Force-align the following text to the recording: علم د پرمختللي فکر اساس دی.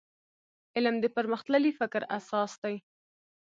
علم 0.75 0.95
د 1.01 1.05
پرمختللي 1.15 1.71
فکر 1.79 2.01
اساس 2.17 2.51
دی. 2.63 2.75